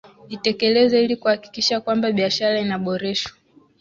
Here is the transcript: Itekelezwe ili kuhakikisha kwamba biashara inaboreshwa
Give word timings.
Itekelezwe 0.29 0.99
ili 1.05 1.15
kuhakikisha 1.21 1.75
kwamba 1.83 2.07
biashara 2.15 2.57
inaboreshwa 2.65 3.31